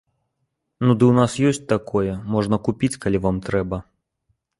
Ну 0.85 0.91
ды 1.01 1.05
ў 1.11 1.17
нас 1.17 1.35
ёсць 1.49 1.69
такое, 1.73 2.13
можна 2.37 2.59
купіць, 2.69 2.91
калі 3.05 3.21
вам 3.27 3.35
трэба. 3.49 3.77